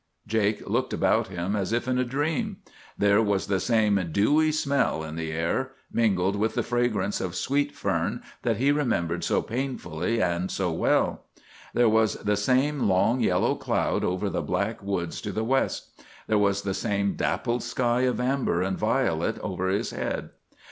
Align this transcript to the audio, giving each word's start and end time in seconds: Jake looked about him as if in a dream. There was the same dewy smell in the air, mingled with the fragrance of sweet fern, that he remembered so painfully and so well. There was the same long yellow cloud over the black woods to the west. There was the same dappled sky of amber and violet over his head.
Jake 0.25 0.67
looked 0.67 0.93
about 0.93 1.27
him 1.27 1.55
as 1.55 1.71
if 1.71 1.87
in 1.87 1.99
a 1.99 2.03
dream. 2.03 2.57
There 2.97 3.21
was 3.21 3.45
the 3.45 3.59
same 3.59 4.03
dewy 4.11 4.51
smell 4.51 5.03
in 5.03 5.15
the 5.15 5.31
air, 5.31 5.73
mingled 5.91 6.35
with 6.35 6.55
the 6.55 6.63
fragrance 6.63 7.21
of 7.21 7.35
sweet 7.35 7.75
fern, 7.75 8.23
that 8.41 8.57
he 8.57 8.71
remembered 8.71 9.23
so 9.23 9.43
painfully 9.43 10.19
and 10.19 10.49
so 10.49 10.71
well. 10.71 11.25
There 11.75 11.87
was 11.87 12.15
the 12.15 12.35
same 12.35 12.89
long 12.89 13.19
yellow 13.19 13.53
cloud 13.53 14.03
over 14.03 14.27
the 14.27 14.41
black 14.41 14.81
woods 14.81 15.21
to 15.21 15.31
the 15.31 15.43
west. 15.43 16.03
There 16.25 16.39
was 16.39 16.63
the 16.63 16.73
same 16.73 17.13
dappled 17.13 17.61
sky 17.61 18.01
of 18.01 18.19
amber 18.19 18.63
and 18.63 18.79
violet 18.79 19.37
over 19.41 19.67
his 19.69 19.91
head. 19.91 20.31